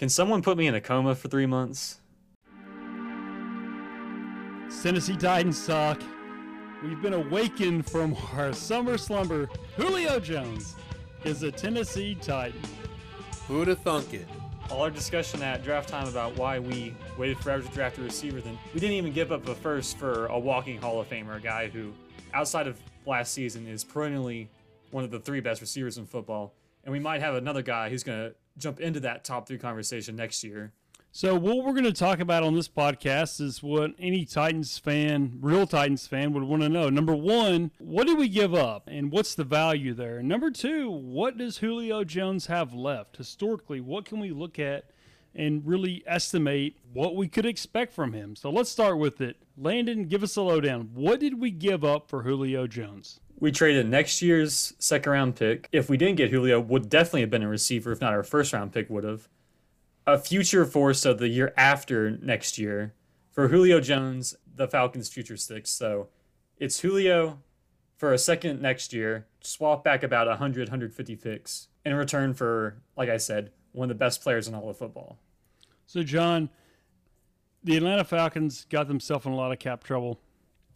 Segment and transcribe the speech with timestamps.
[0.00, 2.00] Can someone put me in a coma for three months?
[4.82, 6.00] Tennessee Titans suck.
[6.82, 9.50] We've been awakened from our summer slumber.
[9.76, 10.74] Julio Jones
[11.24, 12.62] is a Tennessee Titan.
[13.46, 14.26] Who'd have thunk it?
[14.70, 18.40] All our discussion at draft time about why we waited forever to draft a receiver,
[18.40, 21.40] then we didn't even give up a first for a walking Hall of Famer, a
[21.40, 21.92] guy who,
[22.32, 24.48] outside of last season, is perennially
[24.92, 26.54] one of the three best receivers in football.
[26.84, 30.16] And we might have another guy who's going to jump into that top three conversation
[30.16, 30.72] next year.
[31.12, 35.38] So, what we're going to talk about on this podcast is what any Titans fan,
[35.40, 36.88] real Titans fan, would want to know.
[36.88, 40.22] Number one, what did we give up and what's the value there?
[40.22, 43.16] Number two, what does Julio Jones have left?
[43.16, 44.84] Historically, what can we look at
[45.34, 48.36] and really estimate what we could expect from him?
[48.36, 49.36] So, let's start with it.
[49.56, 50.90] Landon, give us a lowdown.
[50.94, 53.18] What did we give up for Julio Jones?
[53.40, 55.68] We traded next year's second round pick.
[55.72, 58.52] If we didn't get Julio, would definitely have been a receiver, if not our first
[58.52, 59.28] round pick would have
[60.06, 62.94] a future for so the year after next year
[63.30, 65.70] for Julio Jones, the Falcons' future six.
[65.70, 66.08] So
[66.58, 67.38] it's Julio
[67.96, 73.08] for a second next year, swap back about 100, 150 picks in return for, like
[73.08, 75.18] I said, one of the best players in all of football.
[75.86, 76.50] So, John,
[77.62, 80.20] the Atlanta Falcons got themselves in a lot of cap trouble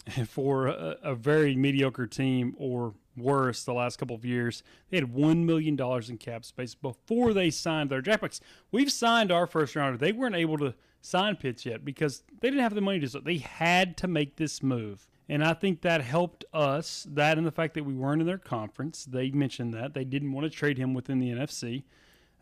[0.29, 4.63] for a, a very mediocre team or worse the last couple of years.
[4.91, 8.41] They had $1 million in cap space before they signed their draft picks.
[8.73, 9.97] We've signed our first rounder.
[9.97, 13.21] They weren't able to sign Pitts yet because they didn't have the money to do
[13.21, 15.07] They had to make this move.
[15.29, 18.39] And I think that helped us, that and the fact that we weren't in their
[18.39, 19.05] conference.
[19.05, 19.95] They mentioned that.
[19.95, 21.85] They didn't want to trade him within the NFC.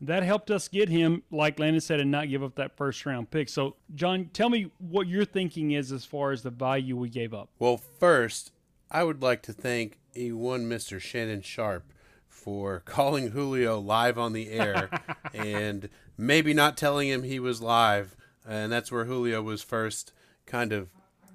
[0.02, 3.30] That helped us get him, like Landon said, and not give up that first round
[3.30, 3.48] pick.
[3.48, 7.32] So, John, tell me what your thinking is as far as the value we gave
[7.32, 7.50] up.
[7.60, 8.50] Well, first,
[8.90, 11.00] I would like to thank E1 Mr.
[11.00, 11.92] Shannon Sharpe
[12.26, 14.90] for calling Julio live on the air
[15.34, 18.16] and maybe not telling him he was live.
[18.44, 20.12] And that's where Julio was first
[20.46, 20.88] kind of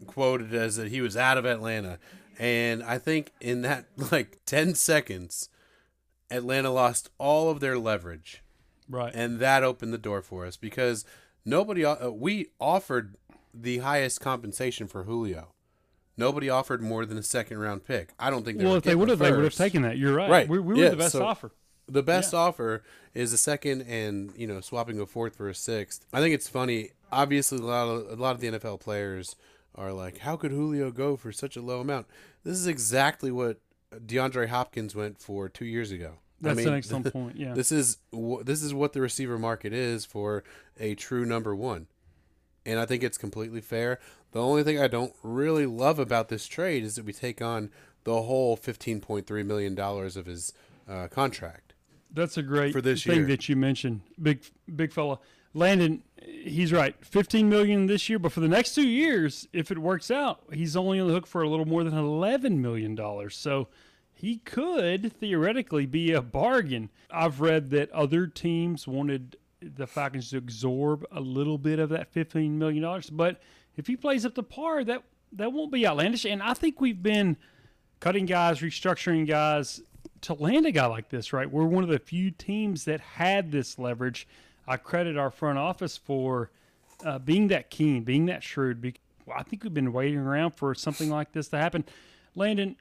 [0.05, 1.99] quoted as that he was out of Atlanta.
[2.37, 5.47] And I think in that like 10 seconds,
[6.29, 8.43] Atlanta lost all of their leverage.
[8.89, 9.13] Right.
[9.13, 11.05] And that opened the door for us because
[11.45, 13.15] nobody, uh, we offered
[13.53, 15.53] the highest compensation for Julio.
[16.17, 18.09] Nobody offered more than a second round pick.
[18.19, 18.57] I don't think.
[18.57, 19.97] They well, if they would have, they would have taken that.
[19.97, 20.29] You're right.
[20.29, 20.49] Right.
[20.49, 21.51] We, we were yeah, the best so offer.
[21.87, 22.39] The best yeah.
[22.39, 22.83] offer
[23.13, 26.05] is a second, and you know, swapping a fourth for a sixth.
[26.11, 26.89] I think it's funny.
[27.11, 29.35] Obviously, a lot of a lot of the NFL players
[29.75, 32.07] are like, "How could Julio go for such a low amount?"
[32.43, 33.59] This is exactly what
[33.95, 36.13] DeAndre Hopkins went for two years ago.
[36.39, 37.35] That's I mean, an excellent point.
[37.37, 37.53] Yeah.
[37.53, 37.97] This is
[38.43, 40.43] this is what the receiver market is for
[40.79, 41.87] a true number one,
[42.65, 43.99] and I think it's completely fair.
[44.31, 47.71] The only thing I don't really love about this trade is that we take on
[48.03, 50.53] the whole $15.3 million of his
[50.87, 51.73] uh, contract.
[52.13, 53.25] That's a great for this thing year.
[53.27, 54.41] that you mentioned, big
[54.73, 55.19] big fella.
[55.53, 56.95] Landon, he's right.
[57.03, 60.75] 15 million this year, but for the next two years, if it works out, he's
[60.75, 63.35] only on the hook for a little more than 11 million dollars.
[63.35, 63.67] So
[64.17, 66.89] he could theoretically be a bargain.
[67.11, 72.11] I've read that other teams wanted the Falcons to absorb a little bit of that
[72.11, 73.39] 15 million dollars, but
[73.75, 76.25] if he plays up to par, that that won't be outlandish.
[76.25, 77.37] And I think we've been
[77.99, 79.81] cutting guys, restructuring guys
[80.21, 81.49] to land a guy like this, right?
[81.49, 84.27] We're one of the few teams that had this leverage.
[84.67, 86.49] I credit our front office for
[87.05, 88.97] uh, being that keen, being that shrewd.
[89.31, 91.85] I think we've been waiting around for something like this to happen.
[92.33, 92.77] Landon,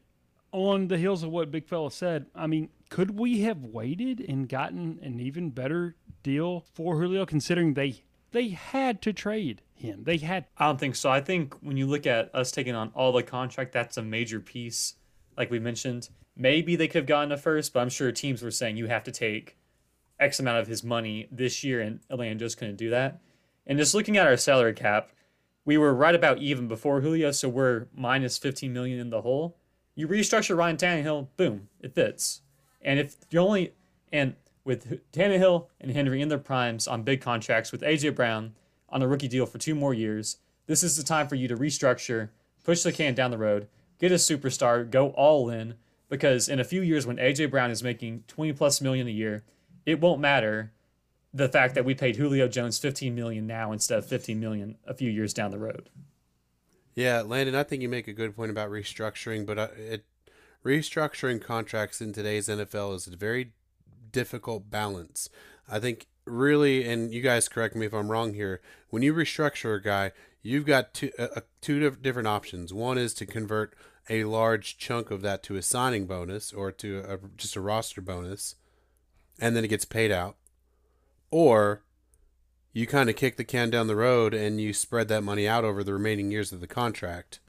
[0.52, 4.48] on the heels of what Big Fella said, I mean, could we have waited and
[4.48, 8.02] gotten an even better deal for Julio, considering they
[8.32, 10.04] they had to trade him.
[10.04, 10.46] They had.
[10.58, 11.08] I don't think so.
[11.10, 14.40] I think when you look at us taking on all the contract, that's a major
[14.40, 14.94] piece.
[15.36, 18.50] Like we mentioned, maybe they could have gotten a first, but I'm sure teams were
[18.50, 19.56] saying you have to take
[20.18, 23.20] X amount of his money this year, and Atlanta just couldn't do that.
[23.66, 25.12] And just looking at our salary cap,
[25.64, 29.56] we were right about even before Julio, so we're minus 15 million in the hole.
[29.96, 32.42] You restructure Ryan Tannehill, boom, it fits.
[32.82, 33.72] And if you only
[34.12, 38.54] and with Tannehill and Henry in their primes on big contracts with AJ Brown
[38.88, 40.38] on a rookie deal for two more years.
[40.66, 42.30] This is the time for you to restructure,
[42.64, 45.74] push the can down the road, get a superstar, go all in.
[46.08, 49.44] Because in a few years, when AJ Brown is making 20 plus million a year,
[49.84, 50.72] it won't matter
[51.34, 54.94] the fact that we paid Julio Jones 15 million now instead of 15 million a
[54.94, 55.88] few years down the road.
[56.96, 60.06] Yeah, Landon, I think you make a good point about restructuring, but uh, it,
[60.64, 63.52] restructuring contracts in today's NFL is a very
[64.10, 65.28] difficult balance.
[65.68, 68.62] I think really, and you guys correct me if I'm wrong here.
[68.88, 72.72] When you restructure a guy, you've got two uh, two different options.
[72.72, 73.74] One is to convert
[74.08, 78.00] a large chunk of that to a signing bonus or to a, just a roster
[78.00, 78.54] bonus,
[79.38, 80.36] and then it gets paid out,
[81.30, 81.82] or
[82.76, 85.64] you kind of kick the can down the road and you spread that money out
[85.64, 87.40] over the remaining years of the contract.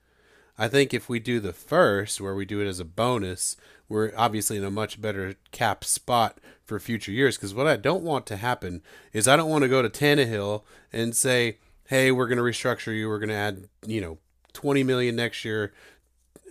[0.58, 3.58] I think if we do the first, where we do it as a bonus,
[3.90, 7.36] we're obviously in a much better cap spot for future years.
[7.36, 8.82] Because what I don't want to happen
[9.12, 10.64] is I don't want to go to Tannehill
[10.94, 11.58] and say,
[11.88, 13.10] "Hey, we're going to restructure you.
[13.10, 14.20] We're going to add, you know,
[14.54, 15.74] twenty million next year."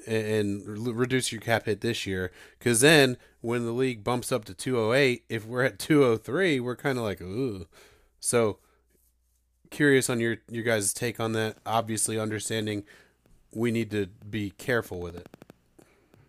[0.07, 2.31] and reduce your cap hit this year
[2.61, 6.97] because then when the league bumps up to 208 if we're at 203 we're kind
[6.97, 7.67] of like ooh
[8.21, 8.59] so
[9.77, 12.85] curious on your your guys take on that obviously understanding
[13.53, 15.29] we need to be careful with it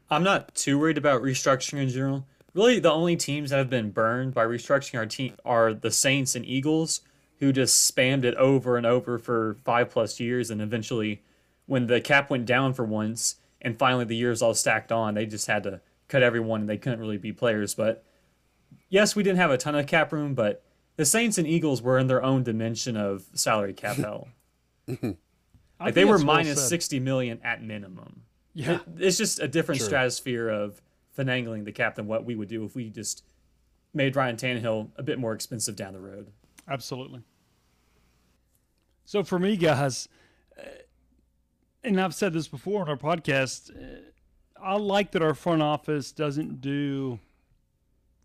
[0.10, 3.90] i'm not too worried about restructuring in general really the only teams that have been
[3.90, 7.02] burned by restructuring our team are the saints and eagles
[7.40, 11.22] who just spammed it over and over for five plus years and eventually
[11.66, 15.14] when the cap went down for once and finally the years all stacked on.
[15.14, 17.76] They just had to cut everyone, and they couldn't really be players.
[17.76, 18.04] But
[18.90, 20.64] yes, we didn't have a ton of cap room, but
[20.98, 24.28] the Saints and Eagles were in their own dimension of salary cap hell.
[25.80, 28.24] like they were minus well sixty million at minimum.
[28.54, 29.88] Yeah, it, it's just a different sure.
[29.88, 30.82] stratosphere of
[31.18, 33.24] finagling the cap than what we would do if we just
[33.94, 36.32] made Ryan Tannehill a bit more expensive down the road.
[36.68, 37.22] Absolutely.
[39.06, 40.10] So for me, guys,
[41.84, 43.72] and I've said this before on our podcast.
[43.72, 44.02] Uh,
[44.62, 47.20] I like that our front office doesn't do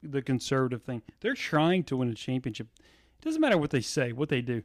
[0.03, 1.03] the conservative thing.
[1.21, 2.69] They're trying to win a championship.
[2.79, 4.63] It doesn't matter what they say, what they do.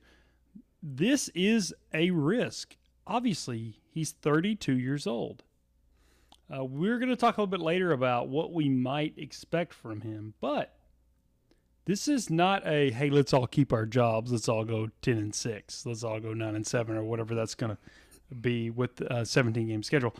[0.81, 2.75] This is a risk.
[3.05, 5.43] Obviously, he's 32 years old.
[6.53, 10.01] Uh, we're going to talk a little bit later about what we might expect from
[10.01, 10.77] him, but
[11.85, 15.35] this is not a hey, let's all keep our jobs, let's all go 10 and
[15.35, 17.77] 6, let's all go 9 and 7 or whatever that's going to
[18.35, 20.13] be with a 17 game schedule.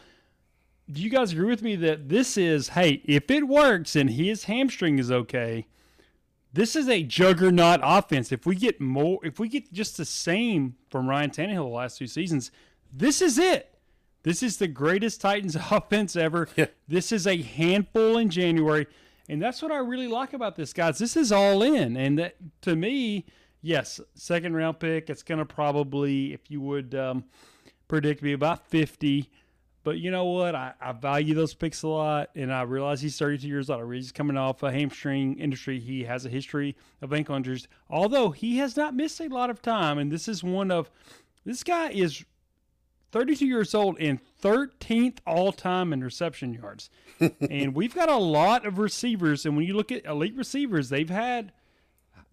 [0.89, 4.45] Do you guys agree with me that this is, hey, if it works and his
[4.45, 5.67] hamstring is okay,
[6.53, 8.31] this is a juggernaut offense.
[8.31, 11.97] If we get more, if we get just the same from Ryan Tannehill the last
[11.97, 12.51] two seasons,
[12.91, 13.77] this is it.
[14.23, 16.47] This is the greatest Titans offense ever.
[16.55, 16.67] Yeah.
[16.87, 18.87] This is a handful in January.
[19.29, 20.97] And that's what I really like about this, guys.
[20.97, 21.97] This is all in.
[21.97, 23.25] And that, to me,
[23.61, 25.09] yes, second round pick.
[25.09, 27.25] It's going to probably, if you would, um,
[27.87, 29.29] predict me about 50.
[29.87, 30.53] But you know what?
[30.53, 33.93] I, I value those picks a lot, and I realize he's 32 years old.
[33.93, 35.79] He's coming off a hamstring industry.
[35.79, 39.61] He has a history of ankle injuries, although he has not missed a lot of
[39.61, 39.97] time.
[39.97, 40.91] And this is one of
[41.45, 42.25] this guy is
[43.13, 46.89] 32 years old and 13th all time in reception yards.
[47.49, 49.45] and we've got a lot of receivers.
[49.45, 51.53] And when you look at elite receivers, they've had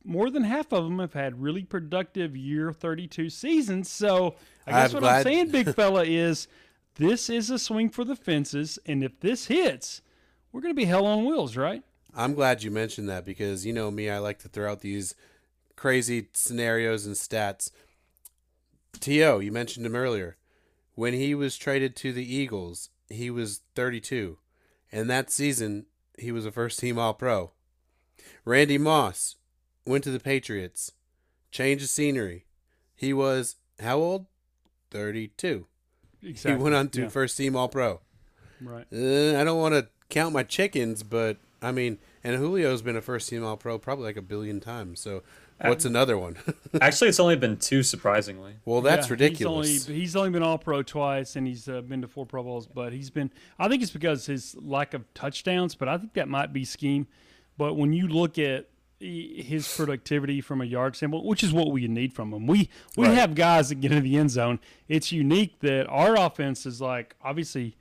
[0.04, 3.88] more than half of them have had really productive year 32 seasons.
[3.88, 4.34] So
[4.66, 5.16] I guess I'm what glad.
[5.18, 6.48] I'm saying, big fella, is
[6.96, 10.00] this is a swing for the fences, and if this hits,
[10.52, 11.82] we're going to be hell on wheels, right?
[12.14, 15.14] I'm glad you mentioned that because you know me, I like to throw out these
[15.74, 17.70] crazy scenarios and stats.
[19.00, 20.36] To you mentioned him earlier.
[20.94, 24.38] When he was traded to the Eagles, he was 32,
[24.92, 25.86] and that season
[26.16, 27.50] he was a first team All Pro.
[28.44, 29.34] Randy Moss
[29.84, 30.92] went to the Patriots,
[31.50, 32.46] changed the scenery.
[32.94, 34.26] He was how old?
[34.92, 35.66] 32.
[36.24, 36.58] Exactly.
[36.58, 37.08] He went on to yeah.
[37.08, 38.00] first team All Pro.
[38.60, 38.86] Right.
[38.92, 43.02] Uh, I don't want to count my chickens, but I mean, and Julio's been a
[43.02, 45.00] first team All Pro probably like a billion times.
[45.00, 45.22] So
[45.60, 46.36] what's another one?
[46.80, 48.54] Actually, it's only been two, surprisingly.
[48.64, 49.68] Well, that's yeah, ridiculous.
[49.68, 52.42] He's only, he's only been All Pro twice, and he's uh, been to four Pro
[52.42, 52.66] Bowls.
[52.66, 56.28] But he's been, I think it's because his lack of touchdowns, but I think that
[56.28, 57.06] might be scheme.
[57.56, 58.68] But when you look at
[59.04, 62.46] his productivity from a yard standpoint, which is what we need from him.
[62.46, 63.14] We we right.
[63.14, 64.60] have guys that get in the end zone.
[64.88, 67.76] It's unique that our offense is like obviously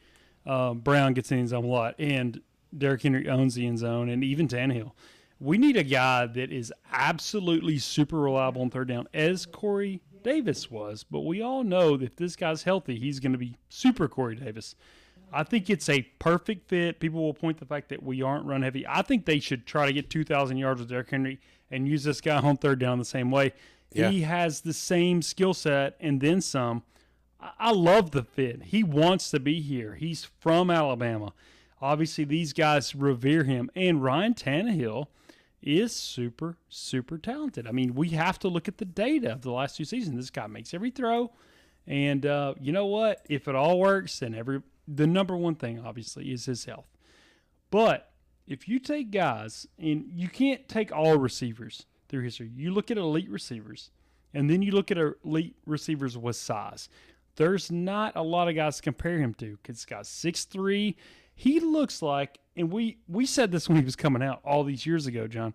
[0.46, 2.42] uh, Brown gets in the end zone a lot, and
[2.78, 4.92] Derrick Henry owns the end zone, and even Tannehill.
[5.40, 10.72] We need a guy that is absolutely super reliable on third down, as Corey Davis
[10.72, 11.04] was.
[11.04, 14.36] But we all know that if this guy's healthy, he's going to be super Corey
[14.36, 14.76] Davis.
[15.34, 17.00] I think it's a perfect fit.
[17.00, 18.86] People will point the fact that we aren't run heavy.
[18.88, 21.40] I think they should try to get 2,000 yards with Derrick Henry
[21.72, 23.54] and use this guy on third down the same way.
[23.92, 24.10] Yeah.
[24.10, 26.84] He has the same skill set and then some.
[27.60, 28.64] I love the fit.
[28.66, 29.96] He wants to be here.
[29.96, 31.34] He's from Alabama.
[31.82, 33.70] Obviously, these guys revere him.
[33.76, 35.08] And Ryan Tannehill
[35.62, 37.68] is super, super talented.
[37.68, 40.16] I mean, we have to look at the data of the last two seasons.
[40.16, 41.32] This guy makes every throw.
[41.86, 43.26] And uh, you know what?
[43.28, 46.88] If it all works, then every the number one thing, obviously, is his health.
[47.70, 48.12] But
[48.48, 52.98] if you take guys, and you can't take all receivers through history, you look at
[52.98, 53.92] elite receivers,
[54.34, 56.90] and then you look at elite receivers with size.
[57.36, 60.96] There's not a lot of guys to compare him to because this guy's 6'3.
[61.36, 64.86] He looks like, and we, we said this when he was coming out all these
[64.86, 65.54] years ago, John.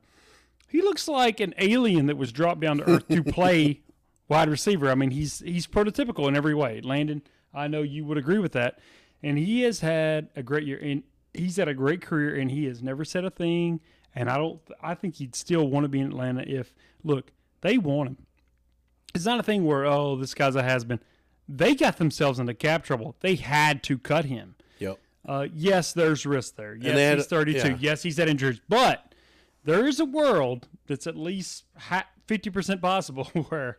[0.69, 3.83] he looks like an alien that was dropped down to earth to play
[4.29, 4.91] wide receiver.
[4.91, 6.81] I mean, he's he's prototypical in every way.
[6.81, 7.23] Landon,
[7.55, 8.79] I know you would agree with that,
[9.23, 11.03] and he has had a great year, and
[11.35, 13.81] he's had a great career, and he has never said a thing.
[14.15, 17.79] And I don't, I think he'd still want to be in Atlanta if look they
[17.79, 18.17] want him.
[19.15, 21.01] It's not a thing where oh this guy's a has been.
[21.49, 23.17] They got themselves into cap trouble.
[23.21, 24.55] They had to cut him.
[24.79, 24.99] Yep.
[25.27, 26.75] Uh, yes, there's risk there.
[26.75, 27.59] Yes, had- he's 32.
[27.69, 27.77] yeah.
[27.81, 29.15] Yes, he's had injuries, but
[29.65, 31.65] there is a world that's at least
[32.29, 33.79] 50% possible where,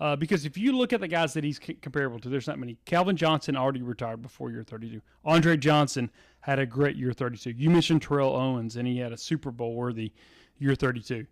[0.00, 2.58] uh, because if you look at the guys that he's c- comparable to, there's not
[2.58, 2.78] many.
[2.86, 5.02] Calvin Johnson already retired before year 32.
[5.24, 7.50] Andre Johnson had a great year 32.
[7.50, 10.12] You mentioned Terrell Owens, and he had a Super Bowl worthy
[10.58, 11.26] year 32.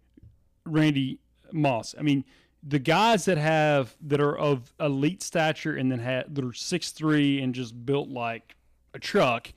[0.67, 1.19] Randy
[1.51, 1.95] Moss.
[1.99, 2.25] I mean,
[2.63, 6.91] the guys that have that are of elite stature and then have that are six
[6.91, 8.57] three and just built like
[8.93, 9.53] a truck.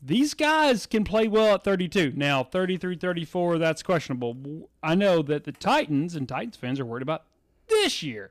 [0.00, 2.12] These guys can play well at 32.
[2.14, 4.70] Now, 33, 34, that's questionable.
[4.80, 7.24] I know that the Titans and Titans fans are worried about
[7.66, 8.30] this year.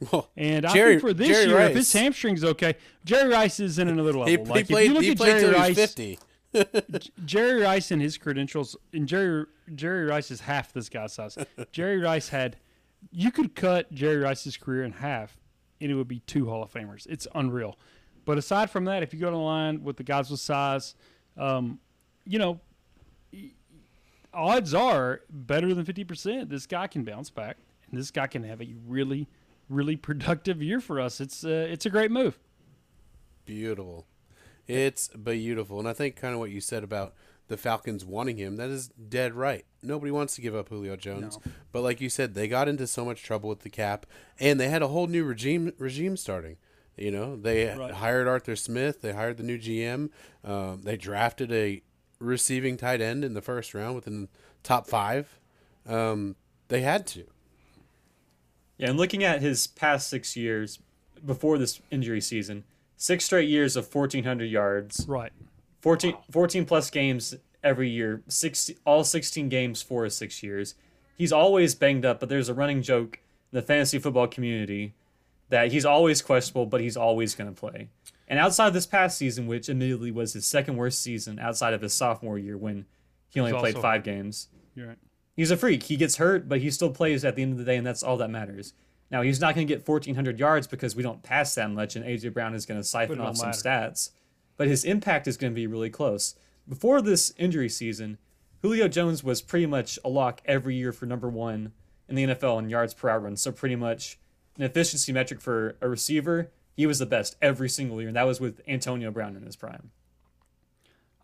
[0.12, 3.58] Well, And I Jerry- think for this Jerry year, if his hamstring's okay, Jerry Rice
[3.60, 4.26] is in another level.
[4.26, 4.82] he, like, he played.
[4.84, 6.18] if you look He at Jerry till he was Rice, fifty.
[7.24, 11.36] Jerry Rice and his credentials, and Jerry Jerry Rice is half this guy's size.
[11.72, 12.56] Jerry Rice had,
[13.10, 15.36] you could cut Jerry Rice's career in half,
[15.80, 17.06] and it would be two Hall of Famers.
[17.10, 17.76] It's unreal.
[18.24, 20.94] But aside from that, if you go to the line with the guys with size,
[21.36, 21.80] um,
[22.24, 22.60] you know,
[24.32, 26.50] odds are better than fifty percent.
[26.50, 27.56] This guy can bounce back,
[27.90, 29.28] and this guy can have a really,
[29.68, 31.20] really productive year for us.
[31.20, 32.38] It's uh, it's a great move.
[33.44, 34.06] Beautiful.
[34.66, 35.78] It's beautiful.
[35.78, 37.14] And I think kind of what you said about
[37.48, 39.64] the Falcons wanting him, that is dead right.
[39.82, 41.38] Nobody wants to give up Julio Jones.
[41.72, 44.04] But like you said, they got into so much trouble with the cap
[44.38, 46.58] and they had a whole new regime regime starting.
[46.98, 47.94] You know, they Right.
[47.94, 50.10] hired Arthur Smith, they hired the new GM,
[50.44, 51.80] um, they drafted a
[52.18, 54.28] receiving tight end in the first round within
[54.64, 55.38] top five.
[55.86, 56.34] Um,
[56.66, 57.24] they had to.
[58.78, 60.78] Yeah, and looking at his past six years
[61.24, 62.64] before this injury season,
[62.96, 65.32] six straight years of 1,400 yards, Right.
[65.82, 70.74] 14, 14 plus games every year, six, all 16 games for his six years.
[71.16, 73.18] He's always banged up, but there's a running joke
[73.52, 74.94] in the fantasy football community
[75.48, 77.88] that he's always questionable, but he's always going to play.
[78.28, 81.80] And outside of this past season, which admittedly was his second worst season outside of
[81.80, 82.84] his sophomore year when
[83.30, 84.98] he only He's played also- five games, You're right.
[85.38, 85.84] He's a freak.
[85.84, 88.02] He gets hurt, but he still plays at the end of the day, and that's
[88.02, 88.72] all that matters.
[89.08, 92.04] Now he's not going to get 1,400 yards because we don't pass that much, and
[92.04, 94.10] AJ Brown is going to siphon off don't some stats.
[94.56, 96.34] But his impact is going to be really close.
[96.68, 98.18] Before this injury season,
[98.62, 101.70] Julio Jones was pretty much a lock every year for number one
[102.08, 103.36] in the NFL in yards per route run.
[103.36, 104.18] So pretty much
[104.56, 106.50] an efficiency metric for a receiver.
[106.74, 109.54] He was the best every single year, and that was with Antonio Brown in his
[109.54, 109.92] prime.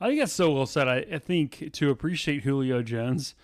[0.00, 0.86] I think that's so well said.
[0.86, 3.34] I, I think to appreciate Julio Jones,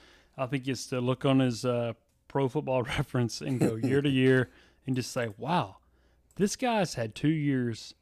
[0.40, 1.92] I think it's to look on his uh,
[2.26, 4.50] pro football reference and go year to year
[4.86, 5.76] and just say, wow,
[6.36, 7.94] this guy's had two years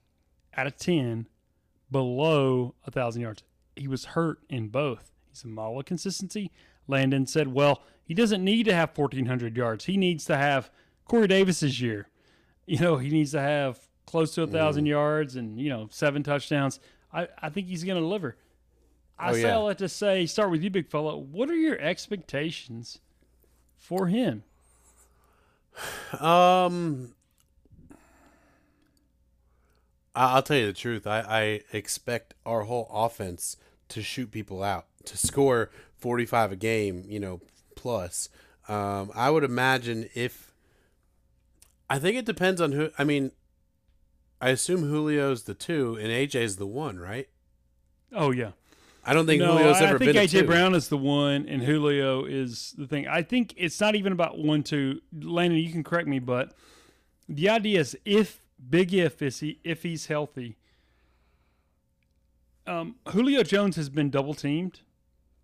[0.57, 1.27] out of 10
[1.91, 3.43] below a 1,000 yards.
[3.75, 5.11] He was hurt in both.
[5.29, 6.53] He's a model of consistency.
[6.87, 9.87] Landon said, well, he doesn't need to have 1,400 yards.
[9.87, 10.71] He needs to have
[11.05, 12.09] Corey Davis's year.
[12.67, 16.23] You know, he needs to have close to a 1,000 yards and, you know, seven
[16.23, 16.79] touchdowns.
[17.13, 18.37] I, I think he's going to deliver.
[19.19, 19.55] I Oh, say yeah.
[19.57, 21.17] all that to say, start with you, big fella.
[21.17, 22.99] What are your expectations
[23.77, 24.45] for him?
[26.21, 27.15] Um,
[30.15, 31.07] I'll tell you the truth.
[31.07, 33.57] I, I expect our whole offense
[33.91, 37.41] to shoot people out, to score 45 a game, you know,
[37.77, 38.29] plus.
[38.69, 40.53] Um, I would imagine if.
[41.91, 42.91] I think it depends on who.
[42.99, 43.33] I mean,
[44.41, 47.29] I assume Julio's the two and AJ's the one, right?
[48.13, 48.51] Oh, yeah.
[49.05, 50.47] I don't think no, Julio's ever I think AJ.
[50.47, 53.07] Brown is the one, and Julio is the thing.
[53.09, 55.01] I think it's not even about one, two.
[55.19, 56.53] Landon, you can correct me, but
[57.29, 60.57] the idea is if big if is he if he's healthy.
[62.67, 64.81] Um, Julio Jones has been double teamed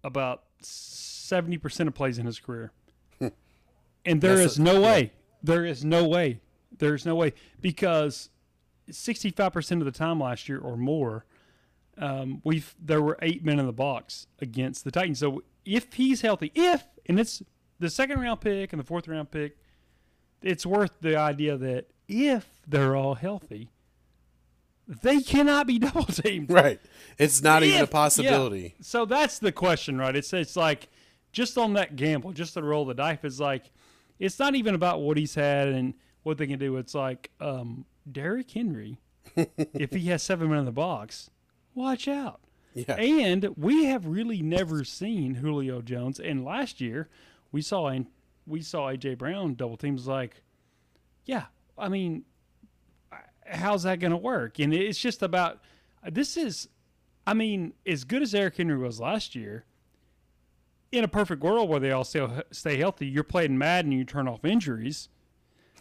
[0.03, 2.73] about seventy percent of plays in his career,
[4.05, 4.87] and there That's is a- no yeah.
[4.87, 5.13] way.
[5.43, 6.41] There is no way.
[6.77, 8.29] There's no way because
[8.91, 11.25] sixty-five percent of the time last year or more
[11.99, 15.19] um, we've there were eight men in the box against the Titans.
[15.19, 17.43] So if he's healthy, if and it's
[17.79, 19.57] the second round pick and the fourth round pick,
[20.43, 23.71] it's worth the idea that if they're all healthy,
[24.87, 26.51] they cannot be double teamed.
[26.51, 26.81] Right.
[27.19, 28.75] It's not even a possibility.
[28.79, 28.85] yeah.
[28.85, 30.15] So that's the question, right?
[30.15, 30.89] It's it's like
[31.33, 33.71] just on that gamble, just to roll the dice is like
[34.19, 36.77] it's not even about what he's had and what they can do.
[36.77, 38.99] It's like um, Derrick Henry,
[39.37, 41.31] if he has seven men in the box,
[41.75, 42.41] watch out.
[42.75, 42.95] Yeah.
[42.95, 46.19] And we have really never seen Julio Jones.
[46.19, 47.09] And last year,
[47.53, 48.09] we saw in
[48.47, 50.07] we saw AJ Brown double teams.
[50.07, 50.43] Like,
[51.25, 51.45] yeah,
[51.79, 52.25] I mean,
[53.47, 54.59] how's that going to work?
[54.59, 55.61] And it's just about
[56.11, 56.69] this is,
[57.27, 59.65] I mean, as good as Eric Henry was last year.
[60.93, 64.05] In a perfect world where they all stay, stay healthy, you're playing Madden and you
[64.05, 65.09] turn off injuries.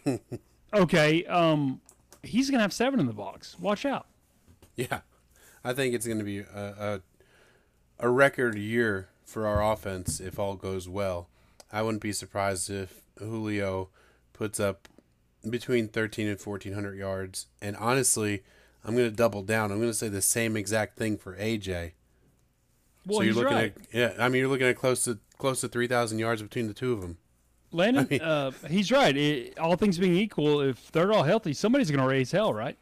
[0.74, 1.80] okay, um,
[2.24, 3.56] he's gonna have seven in the box.
[3.60, 4.08] Watch out.
[4.74, 5.02] Yeah,
[5.64, 7.00] I think it's going to be a, a
[7.98, 11.28] a record year for our offense if all goes well.
[11.72, 13.88] I wouldn't be surprised if Julio
[14.32, 14.88] puts up
[15.48, 17.46] between 13 and 1400 yards.
[17.60, 18.42] And honestly,
[18.84, 19.72] I'm going to double down.
[19.72, 21.92] I'm going to say the same exact thing for AJ.
[23.06, 23.74] Well, so you're he's looking right.
[23.76, 26.74] at yeah, I mean you're looking at close to close to 3000 yards between the
[26.74, 27.18] two of them.
[27.70, 29.14] Landon, I mean- uh, he's right.
[29.14, 32.78] It, all things being equal, if they're all healthy, somebody's going to raise hell, right?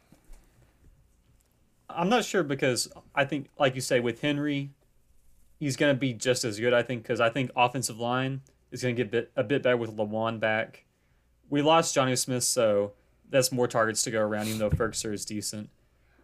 [1.95, 4.71] I'm not sure because I think, like you say, with Henry,
[5.59, 6.73] he's going to be just as good.
[6.73, 9.77] I think because I think offensive line is going to get bit, a bit better
[9.77, 10.85] with Lewan back.
[11.49, 12.93] We lost Jonnu Smith, so
[13.29, 14.47] that's more targets to go around.
[14.47, 15.69] Even though Ferguson is decent,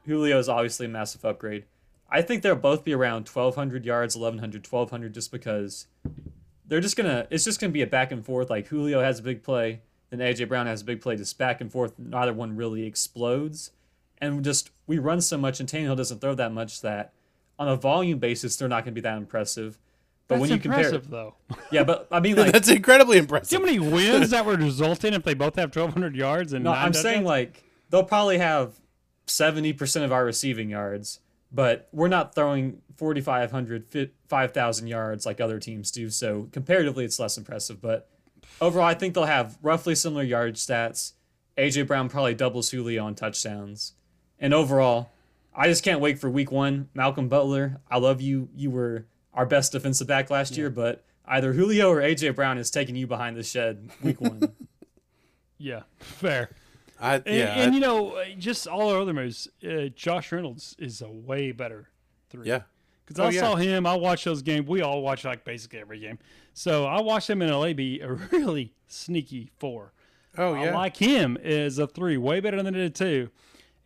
[0.06, 1.66] Julio is obviously a massive upgrade.
[2.10, 5.88] I think they'll both be around 1,200 yards, 1,100, 1,200, just because
[6.66, 7.28] they're just gonna.
[7.30, 8.50] It's just gonna be a back and forth.
[8.50, 11.62] Like Julio has a big play, then AJ Brown has a big play, just back
[11.62, 11.94] and forth.
[12.00, 13.72] Neither one really explodes,
[14.22, 17.14] and just we run so much, and Tannehill doesn't throw that much that
[17.58, 19.78] on a volume basis they're not gonna be that impressive.
[20.28, 21.58] But That's when you impressive, compare, though.
[21.72, 23.60] yeah, but I mean, like, That's incredibly See impressive.
[23.60, 26.74] how many wins that would result in if they both have 1,200 yards and no,
[26.74, 28.74] nine I'm saying like they'll probably have
[29.26, 31.20] seventy percent of our receiving yards,
[31.52, 36.10] but we're not throwing 4,500, 5,000 yards like other teams do.
[36.10, 37.82] So comparatively, it's less impressive.
[37.82, 38.10] But
[38.60, 41.14] overall, I think they'll have roughly similar yard stats.
[41.58, 43.94] AJ Brown probably doubles Julio on touchdowns,
[44.40, 45.10] and overall,
[45.54, 46.90] I just can't wait for Week One.
[46.94, 48.50] Malcolm Butler, I love you.
[48.56, 52.72] You were our best defensive back last year, but either Julio or AJ Brown is
[52.72, 54.52] taking you behind the shed Week One.
[55.58, 56.50] yeah, fair.
[57.00, 59.48] I, And, yeah, and I- you know, uh, just all our other moves.
[59.66, 61.90] Uh, Josh Reynolds is a way better
[62.30, 62.48] three.
[62.48, 62.62] yeah.
[63.06, 63.40] Because Oh, I yeah.
[63.40, 63.88] saw him.
[63.88, 64.68] I watched those games.
[64.68, 66.20] We all watch like basically every game.
[66.54, 69.94] So I watched him in LA be a really sneaky four.
[70.38, 70.76] Oh yeah, I yeah.
[70.78, 73.30] like him as a three, way better than it a two.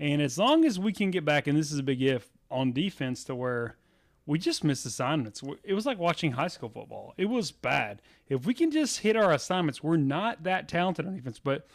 [0.04, 2.74] And as long as we can get back, and this is a big if on
[2.74, 3.78] defense, to where
[4.26, 5.42] we just missed assignments.
[5.64, 7.14] It was like watching high school football.
[7.16, 8.02] It was bad.
[8.28, 11.40] If we can just hit our assignments, we're not that talented on defense.
[11.40, 11.66] But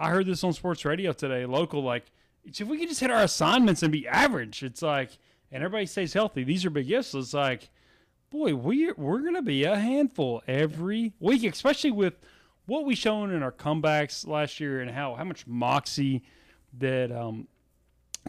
[0.00, 1.80] I heard this on sports radio today, local.
[1.80, 2.06] Like,
[2.44, 5.10] if we can just hit our assignments and be average, it's like,
[5.52, 6.42] and everybody stays healthy.
[6.42, 7.14] These are big ifs.
[7.14, 7.70] It's like,
[8.30, 12.14] boy, we we're gonna be a handful every week, especially with
[12.66, 16.24] what we shown in our comebacks last year and how how much moxie
[16.78, 17.46] that um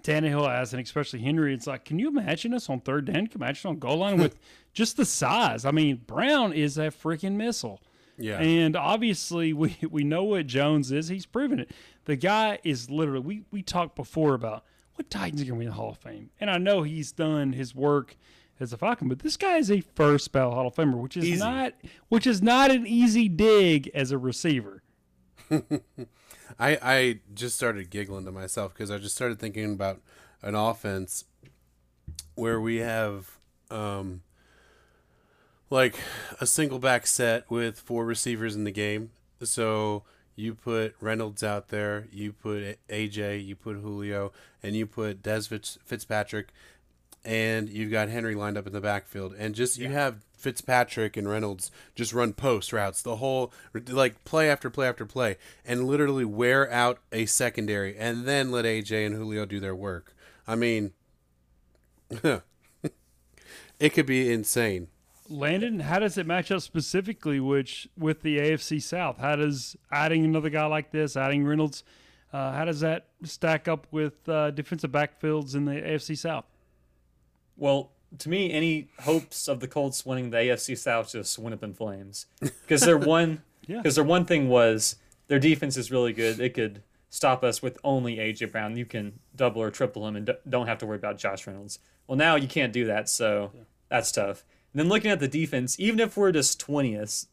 [0.03, 1.53] Tannehill has, and especially Henry.
[1.53, 3.27] It's like, can you imagine us on third down?
[3.27, 4.37] Can you imagine on goal line with
[4.73, 5.65] just the size?
[5.65, 7.81] I mean, Brown is a freaking missile.
[8.17, 8.39] Yeah.
[8.39, 11.07] And obviously, we, we know what Jones is.
[11.07, 11.71] He's proven it.
[12.05, 14.63] The guy is literally, we, we talked before about
[14.95, 16.31] what Titans are going to win the Hall of Fame.
[16.39, 18.15] And I know he's done his work
[18.59, 21.25] as a Falcon, but this guy is a first ballot Hall of Famer, which is
[21.25, 21.39] Easy.
[21.39, 21.73] not
[22.09, 24.81] which is not an easy dig as a receiver.
[26.59, 30.01] I I just started giggling to myself because I just started thinking about
[30.41, 31.25] an offense
[32.35, 33.37] where we have
[33.69, 34.21] um
[35.69, 35.95] like
[36.39, 39.11] a single back set with four receivers in the game.
[39.43, 40.03] So
[40.35, 44.31] you put Reynolds out there, you put AJ, you put Julio,
[44.63, 46.49] and you put Dez Fitz- Fitzpatrick,
[47.25, 51.27] and you've got Henry lined up in the backfield, and just you have Fitzpatrick and
[51.27, 53.51] Reynolds just run post routes the whole
[53.89, 58.65] like play after play after play, and literally wear out a secondary, and then let
[58.65, 60.15] AJ and Julio do their work.
[60.47, 60.93] I mean,
[62.23, 62.43] it
[63.93, 64.87] could be insane.
[65.29, 69.17] Landon, how does it match up specifically which with the AFC South?
[69.17, 71.83] How does adding another guy like this, adding Reynolds,
[72.31, 76.45] uh, how does that stack up with uh, defensive backfields in the AFC South?
[77.55, 81.63] Well, to me, any hopes of the Colts winning the AFC South just went up
[81.63, 83.77] in flames because their one Yeah.
[83.77, 84.95] because their one thing was
[85.27, 86.39] their defense is really good.
[86.39, 88.77] It could stop us with only AJ Brown.
[88.77, 91.79] You can double or triple him and d- don't have to worry about Josh Reynolds.
[92.07, 93.51] Well, now you can't do that, so
[93.89, 94.45] that's tough.
[94.73, 97.27] And then looking at the defense, even if we're just 20th,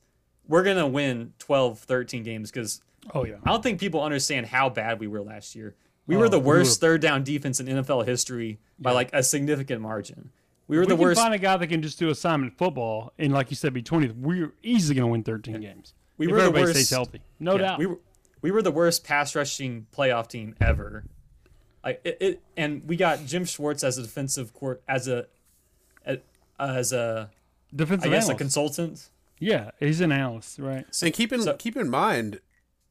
[0.49, 2.81] we're going to win 12, 13 games because
[3.15, 5.75] Oh yeah, I don't think people understand how bad we were last year.
[6.07, 9.11] We were Oh, the we worst were- third down defense in NFL history by like
[9.13, 10.31] a significant margin.
[10.67, 11.21] We were we the can worst.
[11.21, 14.15] find a guy that can just do assignment football and, like you said, be twentieth.
[14.17, 15.93] We're easily going to win thirteen games.
[16.17, 17.79] We if were the everybody worst- stays healthy, no Yeah, doubt.
[17.79, 17.99] We were
[18.41, 21.05] we were the worst pass rushing playoff team ever.
[21.85, 25.27] Like it, it and we got Jim Schwartz as a defensive court as a
[26.07, 26.19] a-
[26.59, 27.31] as a
[27.75, 28.39] Defensive I guess a analyst.
[28.39, 29.09] consultant.
[29.41, 30.87] Yeah, he's an analyst, right?
[31.03, 32.41] and keep in so- keep in mind,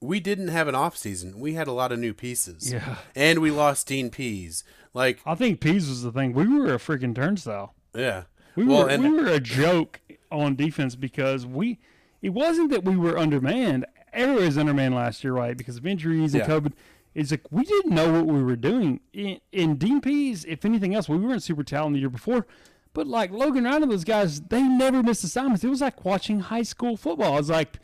[0.03, 1.39] we didn't have an off season.
[1.39, 2.71] We had a lot of new pieces.
[2.71, 2.97] Yeah.
[3.15, 4.63] and we lost Dean Pees.
[4.93, 6.33] Like, I think Pees was the thing.
[6.33, 7.73] We were a freaking turnstile.
[7.95, 8.23] yeah.
[8.55, 9.99] We well, were and we were a joke
[10.31, 11.79] on defense because we
[12.21, 13.85] it wasn't that we were undermanned.
[14.13, 15.57] Everybody was undermanned last year, right?
[15.57, 16.49] Because of injuries and Yeah.
[16.53, 16.73] COVID.
[17.15, 18.99] It's like we didn't know what we were doing.
[19.11, 22.45] In, in Dean Pees, if anything else, we weren't super talented the year before.
[22.93, 25.63] But like Logan Ryan and those guys, they never missed assignments.
[25.63, 27.33] It was like watching high school football.
[27.33, 27.79] I was like,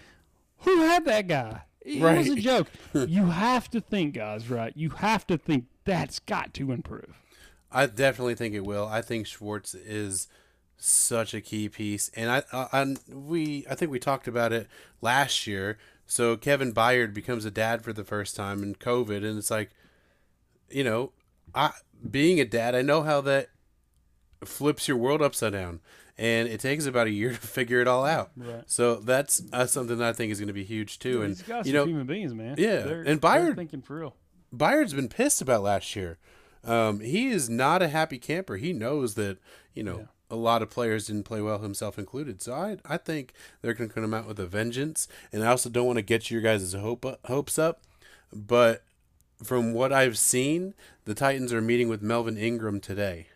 [0.59, 1.61] who had that guy?
[1.89, 2.67] It was a joke.
[2.93, 4.73] you have to think, guys, right?
[4.75, 7.15] You have to think that's got to improve.
[7.71, 8.87] I definitely think it will.
[8.87, 10.27] I think Schwartz is
[10.77, 14.67] such a key piece, and I, I, I we I think we talked about it
[15.01, 15.77] last year.
[16.07, 19.69] So Kevin Byard becomes a dad for the first time in COVID, and it's like,
[20.69, 21.11] you know,
[21.53, 21.71] I
[22.09, 23.49] being a dad, I know how that
[24.43, 25.81] flips your world upside down,
[26.19, 28.31] and it takes about a year to figure it all out.
[28.35, 28.63] Right.
[28.67, 31.21] So that's uh, something that I think is going to be huge too.
[31.23, 32.55] And These guys you are know, human beings, man.
[32.57, 34.15] Yeah, They're- and Byard- thinking for real.
[34.55, 36.17] Byard's been pissed about last year.
[36.63, 38.57] Um, he is not a happy camper.
[38.57, 39.37] He knows that
[39.73, 42.41] you know a lot of players didn't play well, himself included.
[42.41, 45.07] So I I think they're going to come out with a vengeance.
[45.31, 47.81] And I also don't want to get your guys' hope hopes up,
[48.33, 48.83] but
[49.41, 50.73] from what I've seen,
[51.05, 53.27] the Titans are meeting with Melvin Ingram today.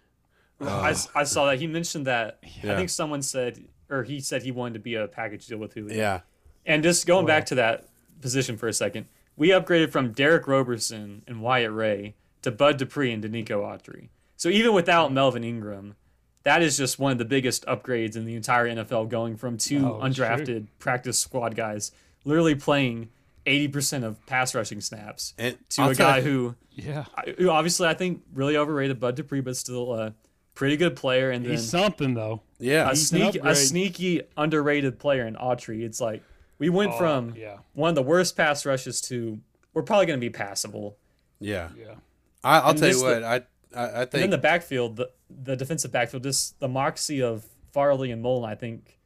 [0.70, 2.40] I, I saw that he mentioned that.
[2.64, 5.74] I think someone said, or he said he wanted to be a package deal with
[5.74, 5.96] Julio.
[5.96, 6.20] Yeah,
[6.66, 7.88] And just going back to that
[8.22, 13.12] position for a second, we upgraded from Derick Roberson and Wyatt Ray to Bud Dupree
[13.12, 14.10] and Denico Autry.
[14.38, 15.96] So even without Melvin Ingram,
[16.44, 19.86] that is just one of the biggest upgrades in the entire NFL, going from two
[19.88, 20.26] Oh, it's true.
[20.26, 21.92] undrafted practice squad guys
[22.26, 23.10] literally playing
[23.46, 27.06] 80% of pass rushing snaps and to I'll a guy you- who, Yeah.
[27.38, 30.14] who obviously I think really overrated Bud Dupree, but still a
[30.56, 31.32] pretty good player.
[31.32, 32.42] And then He's something though.
[32.60, 35.82] yeah, a He's sneaky, a sneaky underrated player in Autry.
[35.84, 36.22] It's like
[36.60, 37.58] we went oh, from yeah.
[37.74, 39.40] one of the worst pass rushes to
[39.74, 40.98] we're probably going to be passable.
[41.40, 41.70] yeah.
[41.78, 41.96] Yeah.
[42.44, 43.42] I, I'll And tell you this- what, I
[43.76, 48.12] I, I And then the backfield, the, the defensive backfield, just the moxie of Farley
[48.12, 48.46] and Molden.
[48.48, 49.00] I think,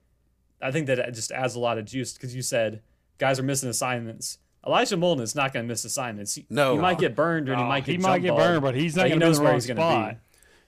[0.61, 2.81] I think that it just adds a lot of juice because you said
[3.17, 4.39] guys are missing assignments.
[4.65, 6.35] Elijah Molden is not going to miss assignments.
[6.35, 6.73] He, No.
[6.73, 8.93] he might get burned or he Oh, might get he might get burned, but he's
[8.97, 10.17] not he going to be in knows the where he's gonna be.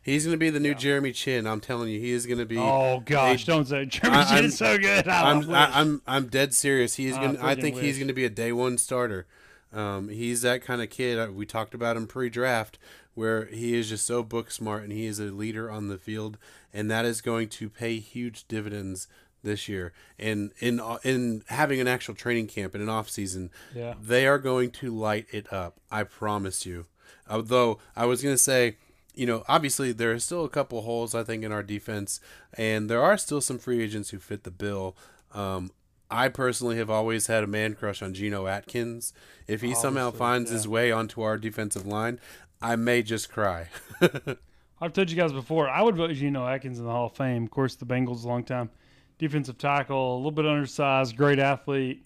[0.09, 1.45] He's going to be the new Jeremy Chinn.
[1.47, 2.57] I'm telling you, he is going to be.
[2.57, 5.07] Oh gosh, a- don't say Jeremy I- Chinn I'm- is so good.
[5.07, 5.75] I I'm I, Wish.
[5.75, 6.95] I'm I'm dead serious.
[6.95, 7.39] He's I gonna.
[7.41, 9.27] I think he's gonna be a day one starter.
[9.71, 11.19] Um, he's that kind of kid.
[11.19, 12.79] Uh, We talked about him pre-draft,
[13.13, 16.37] where he is just so book smart and he is a leader on the field,
[16.73, 19.07] and that is going to pay huge dividends
[19.43, 19.93] this year.
[20.17, 23.93] And in uh, in having an actual training camp and an off season, Yeah.
[24.01, 25.77] they are going to light it up.
[25.91, 26.87] I promise you.
[27.29, 28.77] Although I was gonna say.
[29.15, 32.19] You know, obviously there are still a couple holes I think in our defense,
[32.53, 34.95] and there are still some free agents who fit the bill.
[35.33, 35.71] Um,
[36.11, 39.13] I personally have always had a man crush on Geno Atkins.
[39.47, 42.19] If he somehow Obviously, finds his way onto our defensive line,
[42.61, 43.69] I may just cry.
[44.81, 45.69] I've told you guys before.
[45.69, 47.43] I would vote Geno Atkins in the Hall of Fame.
[47.43, 48.69] Of course, the Bengals, a long time
[49.19, 52.05] defensive tackle, a little bit undersized, great athlete.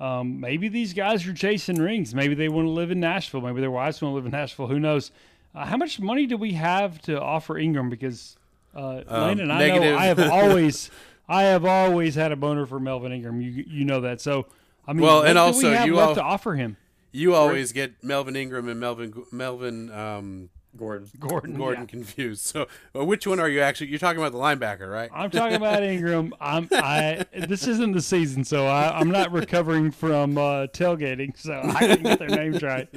[0.00, 2.14] Um, maybe these guys are chasing rings.
[2.14, 3.42] Maybe they want to live in Nashville.
[3.42, 4.66] Maybe their wives want to live in Nashville.
[4.66, 5.10] Who knows?
[5.56, 7.88] Uh, how much money do we have to offer Ingram?
[7.88, 8.36] Because
[8.74, 9.96] uh, Landon, I know.
[9.96, 10.90] I have always,
[11.28, 13.40] I have always had a boner for Melvin Ingram.
[13.40, 14.20] You you know that.
[14.20, 14.46] So
[14.86, 16.76] I mean, Well, and also we have you left all- to offer him?
[17.12, 21.08] you always get Melvin Ingram and Melvin Melvin um, Gordon.
[21.18, 21.56] Gordon.
[21.56, 21.86] Gordon yeah.
[21.86, 22.42] confused.
[22.42, 23.88] So, well, which one are you actually?
[23.88, 25.10] You're talking about the linebacker, right?
[25.12, 26.34] I'm talking about Ingram.
[26.40, 27.24] I'm I.
[27.34, 32.02] This isn't the season, so I, I'm not recovering from uh, tailgating, so I can
[32.02, 32.88] get their names right.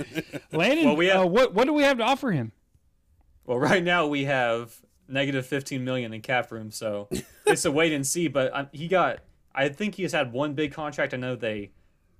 [0.52, 2.52] Landon, Well, we have- uh, what what do we have to offer him?
[3.46, 4.76] Well, right now we have
[5.08, 7.10] negative 15 million in cap room, so
[7.48, 8.28] it's a wait and see.
[8.28, 9.20] But um, he got,
[9.56, 11.16] I think he's had one big contract.
[11.16, 11.72] I know they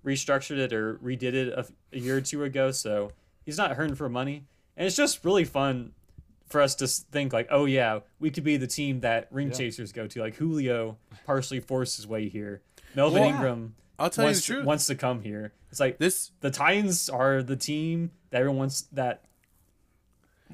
[0.04, 3.12] restructured it or redid it a, a year or two ago, so
[3.46, 4.46] he's not hurting for money.
[4.80, 5.92] And it's just really fun
[6.48, 9.92] for us to think like, oh yeah, we could be the team that ring chasers
[9.92, 10.22] go to.
[10.22, 12.62] Like Julio partially forced his way here.
[12.96, 14.66] Melvin Well, Ingram I'll tell you wants, the truth.
[14.66, 15.54] wants to come here.
[15.70, 19.26] It's like This the Titans are the team that everyone wants that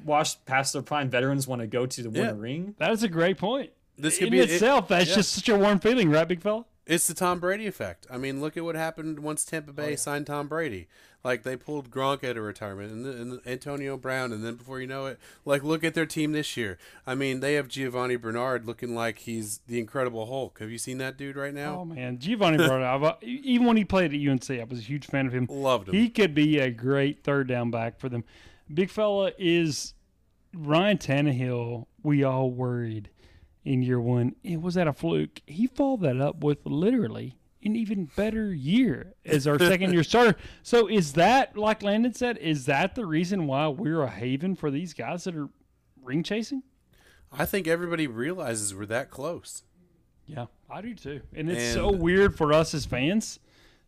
[0.04, 2.30] washed past their prime veterans want to go to to win Yeah.
[2.30, 2.74] a ring.
[2.78, 3.70] That is a great point.
[3.98, 5.14] this could In be it- itself, that's yeah.
[5.16, 6.66] just such a warm feeling, right, big fella?
[6.86, 8.06] It's the Tom Brady effect.
[8.08, 10.86] I mean, look at what happened once Tampa Bay oh, signed Tom Brady.
[11.24, 14.86] Like they pulled Gronk out of retirement, and, and Antonio Brown, and then before you
[14.86, 16.78] know it, like look at their team this year.
[17.04, 20.60] I mean, they have Giovani Bernard looking like he's the Incredible Hulk.
[20.60, 21.80] Have you seen that dude right now?
[21.80, 22.76] Oh man, Giovani Bernard.
[22.86, 25.48] Uh, even when he played at UNC, I was a huge fan of him.
[25.50, 25.94] Loved him.
[25.94, 28.22] He could be a great third down back for them.
[28.72, 29.94] Big fella is
[30.54, 31.86] Ryan Tannehill.
[32.04, 33.10] We all worried
[33.66, 34.34] in year one.
[34.42, 35.40] It was at a fluke.
[35.46, 40.36] He followed that up with literally an even better year as our second year starter.
[40.62, 42.38] So is that like Landon said?
[42.38, 45.48] Is that the reason why we're a haven for these guys that are
[46.02, 46.62] ring chasing?
[47.32, 49.64] I think everybody realizes we're that close.
[50.26, 51.20] Yeah, I do too.
[51.34, 53.40] And it's And- so weird for us as fans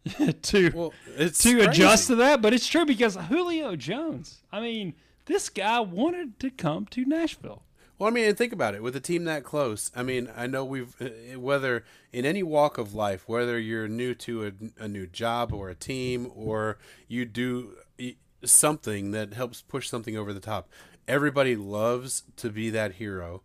[0.42, 4.42] to Well, it's to adjust to that, but it's true because Julio Jones.
[4.50, 4.94] I mean,
[5.26, 7.62] this guy wanted to come to Nashville.
[7.98, 8.82] Well, I mean, and think about it.
[8.82, 12.78] With a team that close, I mean, I know we've uh, whether in any walk
[12.78, 17.24] of life, whether you're new to a, a new job or a team, or you
[17.24, 20.68] do e- something that helps push something over the top,
[21.08, 23.42] everybody loves to be that hero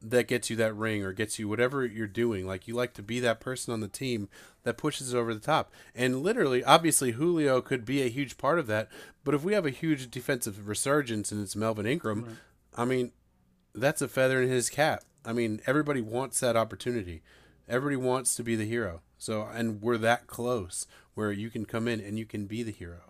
[0.00, 2.46] that gets you that ring or gets you whatever you're doing.
[2.46, 4.28] Like you like to be that person on the team
[4.62, 5.72] that pushes it over the top.
[5.94, 8.88] And literally, obviously, Julio could be a huge part of that.
[9.24, 12.38] But if we have a huge defensive resurgence and it's Melvin Ingram,
[12.76, 13.12] I mean,
[13.80, 15.04] that's a feather in his cap.
[15.24, 17.22] I mean, everybody wants that opportunity.
[17.68, 19.02] Everybody wants to be the hero.
[19.18, 22.70] So, and we're that close where you can come in and you can be the
[22.72, 23.00] hero.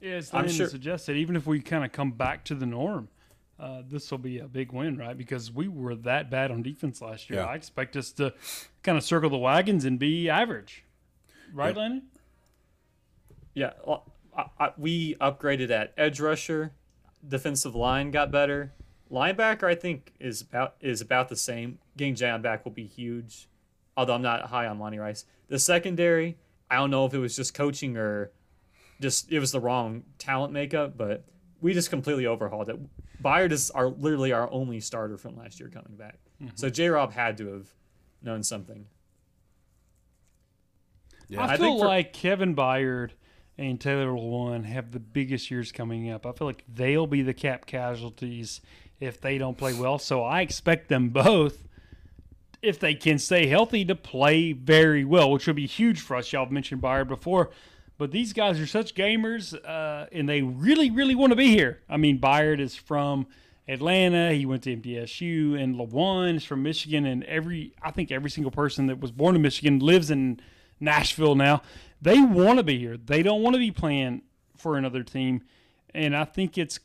[0.00, 2.64] Yeah, as I'm Landon sure- suggested, even if we kind of come back to the
[2.66, 3.08] norm,
[3.60, 5.16] uh, this will be a big win, right?
[5.16, 7.40] Because we were that bad on defense last year.
[7.40, 7.46] Yeah.
[7.46, 8.32] I expect us to
[8.82, 10.84] kind of circle the wagons and be average,
[11.52, 11.76] right, Yep.
[11.76, 12.02] Landon?
[13.54, 16.72] Yeah, well, I, I, we upgraded at edge rusher.
[17.28, 18.72] Defensive line got better.
[19.12, 21.78] Linebacker, I think, is about is about the same.
[21.96, 23.48] Getting Jayon back will be huge.
[23.96, 25.26] Although I'm not high on Monty Rice.
[25.48, 26.38] The secondary,
[26.70, 28.32] I don't know if it was just coaching or
[29.00, 31.24] just it was the wrong talent makeup, but
[31.60, 32.78] we just completely overhauled it.
[33.22, 36.18] Byard is our literally our only starter from last year coming back.
[36.42, 36.52] Mm-hmm.
[36.54, 36.88] So J.
[36.88, 37.66] Rob had to have
[38.22, 38.86] known something.
[41.28, 41.42] Yeah.
[41.42, 43.10] I I feel think for- like Kevin Byard
[43.58, 46.24] and Taylor Lewan have the biggest years coming up.
[46.26, 48.60] I feel like they'll be the cap casualties
[49.02, 49.98] if they don't play well.
[49.98, 51.66] So I expect them both,
[52.62, 56.32] if they can stay healthy, to play very well, which will be huge for us.
[56.32, 57.50] Y'all have mentioned Byard before.
[57.98, 61.80] But these guys are such gamers, uh, and they really, really want to be here.
[61.88, 63.26] I mean, Byard is from
[63.68, 64.32] Atlanta.
[64.32, 67.04] He went to MTSU, and Lewan is from Michigan.
[67.04, 70.40] And every, I think, every single person that was born in Michigan lives in
[70.80, 71.62] Nashville now.
[72.00, 72.96] They want to be here.
[72.96, 74.22] They don't want to be playing
[74.56, 75.42] for another team.
[75.94, 76.78] And I think it's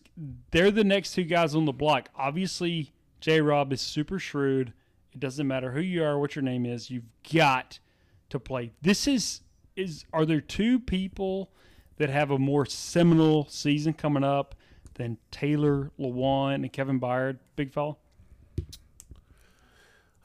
[0.52, 2.10] they're the next two guys on the block.
[2.16, 3.42] Obviously, J.
[3.42, 4.74] Rob is super shrewd.
[5.14, 6.90] It doesn't matter who you are, what your name is.
[6.90, 7.80] You've got
[8.30, 8.72] to play.
[8.82, 9.42] This is
[9.76, 11.52] is are there two people
[11.98, 14.56] that have a more seminal season coming up
[14.96, 17.96] than Taylor Lewan and Kevin Byard, big fella?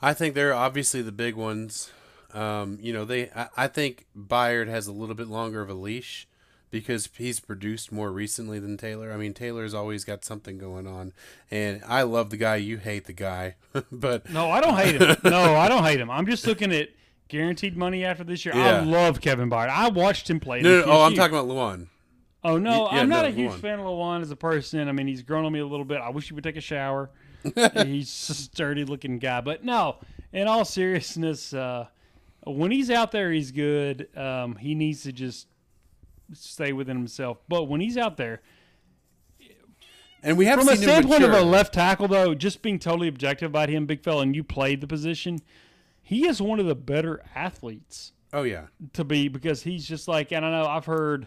[0.00, 1.92] I think they're obviously the big ones.
[2.32, 3.30] Um, you know, they.
[3.30, 6.26] I, I think Byard has a little bit longer of a leash
[6.72, 9.12] because he's produced more recently than Taylor.
[9.12, 11.12] I mean, Taylor's always got something going on,
[11.50, 12.56] and I love the guy.
[12.56, 13.56] You hate the guy,
[13.92, 15.16] but No, I don't hate him.
[15.22, 16.10] No, I don't hate him.
[16.10, 16.88] I'm just looking at
[17.28, 18.54] guaranteed money after this year.
[18.56, 19.68] I love Kevin Byard.
[19.68, 20.62] I watched him play.
[20.62, 21.88] no, in no, oh, I'm talking about Lewan.
[22.42, 23.60] Oh no, yeah, I'm not no, a huge Lewan.
[23.60, 24.88] fan of Lewan as a person.
[24.88, 26.00] I mean, he's grown on me a little bit.
[26.00, 27.10] I wish he would take a shower.
[27.84, 29.98] he's a sturdy looking guy, but no.
[30.32, 31.86] In all seriousness, uh,
[32.46, 34.08] when he's out there, he's good.
[34.16, 35.46] Um, he needs to just
[36.34, 37.38] stay within himself.
[37.48, 38.42] But when he's out there,
[40.22, 43.50] And we have from a standpoint of a left tackle, though, just being totally objective
[43.50, 45.40] about him, big fella, and you played the position,
[46.00, 50.32] he is one of the better athletes Oh yeah, to be because he's just like
[50.32, 50.66] and I don't know.
[50.66, 51.26] I've heard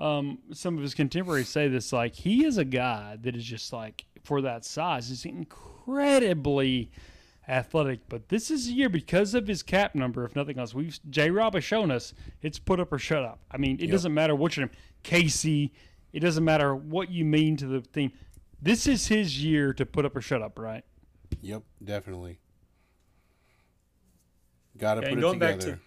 [0.00, 1.92] um, some of his contemporaries say this.
[1.92, 6.90] Like he is a guy that is just like for that size is incredibly
[7.50, 8.08] athletic.
[8.08, 10.24] But this is a year because of his cap number.
[10.24, 11.30] If nothing else, we've J.
[11.30, 13.40] Rob has shown us it's put up or shut up.
[13.50, 15.72] I mean, it doesn't matter what your name, Casey.
[16.12, 18.12] It doesn't matter what you mean to the team.
[18.62, 20.84] This is his year to put up or shut up, right?
[21.40, 22.38] yep, definitely.
[24.76, 25.76] Got to Yeah, put and it going back together.
[25.76, 25.80] to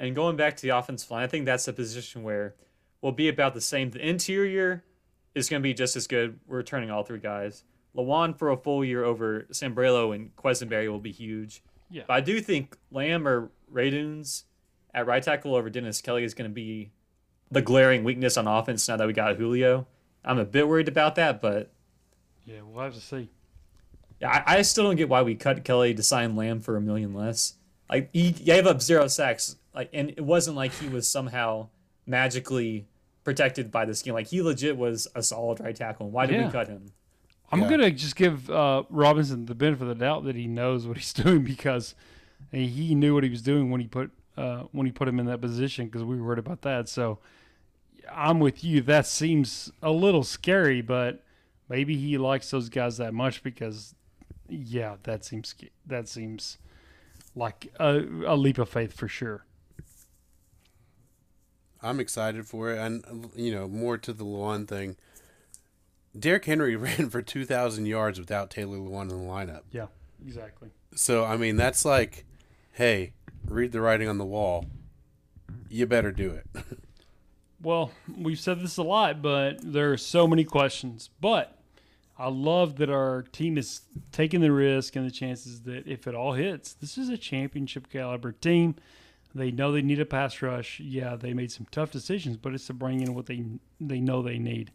[0.00, 2.54] and going back to the offensive line, I think that's a position where
[3.02, 3.90] we'll be about the same.
[3.90, 4.84] The interior
[5.34, 6.38] is going to be just as good.
[6.46, 7.64] We're returning all three guys.
[7.98, 11.62] Lewan for a full year over Sambrailo and Quessenberry will be huge.
[11.90, 12.02] Yeah.
[12.06, 14.44] But I do think Lamm or Radunz
[14.94, 16.90] at right tackle over Dennis Kelly is going to be
[17.50, 19.86] the glaring weakness on offense now that we got Julio.
[20.24, 21.70] I'm a bit worried about that, but
[22.44, 23.30] Yeah, we'll have to see.
[24.20, 26.80] yeah, I, I still don't get why we cut Kelly to sign Lamm for a
[26.80, 27.54] million less.
[27.90, 31.68] Like he gave up zero sacks, like, and it wasn't like he was somehow
[32.06, 32.86] magically
[33.24, 34.12] protected by the scheme.
[34.14, 36.10] Like he legit was a solid right tackle.
[36.10, 36.46] Why did Yeah.
[36.46, 36.86] we cut him?
[37.50, 37.70] I'm Yeah.
[37.70, 41.12] gonna just give uh, Robinson the benefit of the doubt that he knows what he's
[41.24, 41.94] doing because
[42.52, 45.26] he knew what he was doing when he put uh, when he put him in
[45.26, 46.88] that position because we were worried about that.
[46.88, 47.18] So
[48.12, 48.80] I'm with you.
[48.82, 51.24] That seems a little scary, but
[51.68, 53.94] maybe he likes those guys that much because
[54.48, 55.54] yeah, that seems
[55.86, 56.58] that seems
[57.34, 59.44] like a, a leap of faith for sure.
[61.82, 64.96] I'm excited for it, and you know, more to the lawn thing.
[66.18, 69.62] Derrick Henry ran for 2,000 yards without Taylor Lewan in the lineup.
[69.70, 69.86] Yeah,
[70.24, 70.70] exactly.
[70.94, 72.24] So I mean, that's like,
[72.72, 73.12] hey,
[73.46, 74.66] read the writing on the wall.
[75.68, 76.46] You better do it.
[77.62, 81.10] well, we've said this a lot, but there are so many questions.
[81.20, 81.58] But
[82.18, 86.14] I love that our team is taking the risk and the chances that if it
[86.14, 88.74] all hits, this is a championship caliber team.
[89.34, 90.80] They know they need a pass rush.
[90.80, 93.44] Yeah, they made some tough decisions, but it's to bring in what they
[93.80, 94.72] they know they need.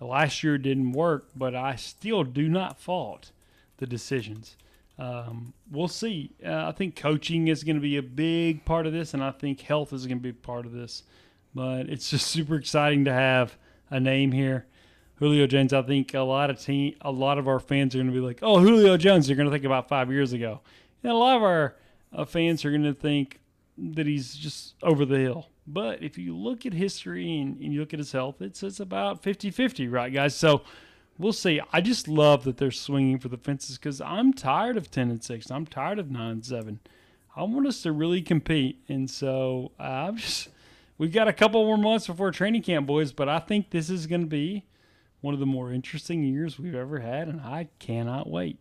[0.00, 3.32] Last year didn't work, but I still do not fault
[3.76, 4.56] the decisions.
[4.98, 6.32] Um, we'll see.
[6.44, 9.30] Uh, I think coaching is going to be a big part of this, and I
[9.30, 11.02] think health is going to be part of this.
[11.54, 13.56] But it's just super exciting to have
[13.90, 14.66] a name here,
[15.16, 15.72] Julio Jones.
[15.72, 18.24] I think a lot of team, a lot of our fans are going to be
[18.24, 20.60] like, "Oh, Julio Jones." They're going to think about five years ago,
[21.02, 21.76] and a lot of our
[22.12, 23.40] uh, fans are going to think
[23.76, 25.49] that he's just over the hill.
[25.66, 28.80] But if you look at history and, and you look at his health, it's it's
[28.80, 30.34] about 50-50, right, guys?
[30.34, 30.62] So
[31.18, 31.60] we'll see.
[31.72, 35.22] I just love that they're swinging for the fences because I'm tired of ten and
[35.22, 35.50] six.
[35.50, 36.80] I'm tired of nine and seven.
[37.36, 40.48] I want us to really compete, and so uh, I'm just.
[40.98, 44.06] We've got a couple more months before training camp, boys, but I think this is
[44.06, 44.66] going to be
[45.22, 48.58] one of the more interesting years we've ever had, and I cannot wait.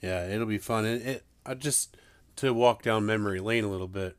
[0.00, 0.86] Yeah, it'll be fun.
[0.86, 1.96] And it, I just
[2.36, 4.16] to walk down memory lane a little bit.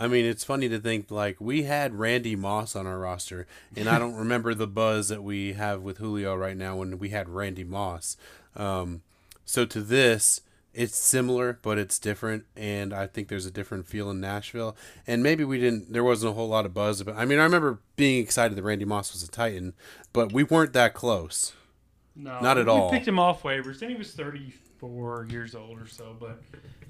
[0.00, 3.86] I mean, it's funny to think like we had Randy Moss on our roster, and
[3.86, 7.28] I don't remember the buzz that we have with Julio right now when we had
[7.28, 8.16] Randy Moss.
[8.56, 9.02] Um,
[9.44, 10.40] so to this,
[10.72, 14.74] it's similar, but it's different, and I think there's a different feel in Nashville.
[15.06, 15.92] And maybe we didn't.
[15.92, 17.16] There wasn't a whole lot of buzz about.
[17.16, 19.74] I mean, I remember being excited that Randy Moss was a Titan,
[20.14, 21.52] but we weren't that close.
[22.16, 22.90] No, Not at we all.
[22.90, 24.10] We picked him off waivers, and he was
[24.80, 26.16] 34 years old or so.
[26.18, 26.40] But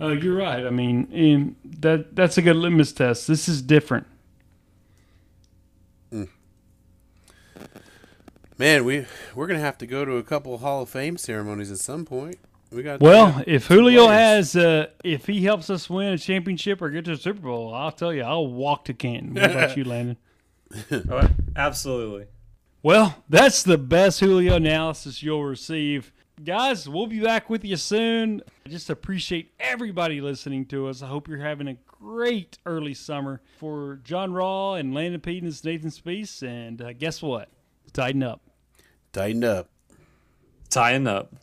[0.01, 0.67] uh, you're right.
[0.67, 3.27] I mean, um, that that's a good litmus test.
[3.27, 4.07] This is different.
[8.59, 11.79] Man, we we're gonna have to go to a couple Hall of Fame ceremonies at
[11.79, 12.39] some point.
[12.71, 14.53] We got Well, if Julio players.
[14.53, 17.75] has, uh, if he helps us win a championship or get to the Super Bowl,
[17.75, 19.35] I'll tell you, I'll walk to Canton.
[19.35, 20.17] What about you, Landon?
[21.11, 22.27] Oh, absolutely.
[22.81, 26.13] Well, that's the best Julio analysis you'll receive.
[26.45, 28.41] Guys, we'll be back with you soon.
[28.65, 31.03] I just appreciate everybody listening to us.
[31.03, 33.43] I hope you're having a great early summer.
[33.59, 37.51] For John Raw and Landon Pete and Nathan Speece, and uh, guess what?
[37.93, 38.41] Titan up.
[39.13, 39.69] Titan up.
[40.71, 41.35] Tying up.